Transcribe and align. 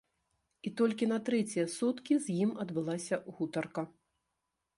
І 0.69 0.71
толькі 0.79 1.07
на 1.11 1.19
трэція 1.27 1.65
суткі 1.75 2.13
з 2.29 2.39
ім 2.47 2.51
адбылася 2.65 3.15
гутарка. 3.35 3.81